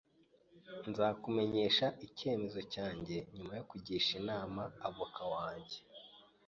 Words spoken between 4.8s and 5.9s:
avoka wanjye.